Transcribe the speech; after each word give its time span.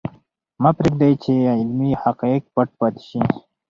مه 0.61 0.71
پرېږدئ 0.77 1.13
چې 1.23 1.33
علمي 1.57 1.91
حقایق 2.03 2.43
پټ 2.53 2.67
پاتې 2.79 3.01
شي. 3.09 3.21